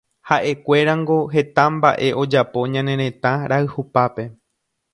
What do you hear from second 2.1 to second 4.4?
ojapo ñane retã rayhupápe.